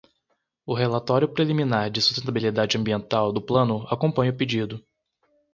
O 0.65 0.73
relatório 0.73 1.31
preliminar 1.31 1.91
de 1.91 2.01
sustentabilidade 2.01 2.75
ambiental 2.75 3.31
do 3.31 3.39
plano 3.39 3.85
acompanha 3.87 4.31
o 4.31 4.35
pedido. 4.35 4.83